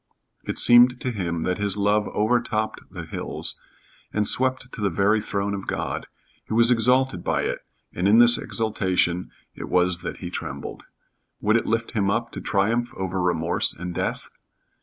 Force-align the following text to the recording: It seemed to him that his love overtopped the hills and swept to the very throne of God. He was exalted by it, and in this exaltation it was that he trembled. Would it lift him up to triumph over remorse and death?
It 0.45 0.57
seemed 0.57 0.99
to 1.01 1.11
him 1.11 1.41
that 1.41 1.59
his 1.59 1.77
love 1.77 2.07
overtopped 2.07 2.81
the 2.89 3.05
hills 3.05 3.61
and 4.11 4.27
swept 4.27 4.71
to 4.73 4.81
the 4.81 4.89
very 4.89 5.21
throne 5.21 5.53
of 5.53 5.67
God. 5.67 6.07
He 6.47 6.55
was 6.55 6.71
exalted 6.71 7.23
by 7.23 7.43
it, 7.43 7.59
and 7.93 8.07
in 8.07 8.17
this 8.17 8.39
exaltation 8.39 9.29
it 9.53 9.69
was 9.69 9.99
that 10.01 10.17
he 10.17 10.31
trembled. 10.31 10.81
Would 11.39 11.55
it 11.57 11.67
lift 11.67 11.91
him 11.91 12.09
up 12.09 12.31
to 12.31 12.41
triumph 12.41 12.95
over 12.95 13.21
remorse 13.21 13.73
and 13.73 13.93
death? 13.93 14.29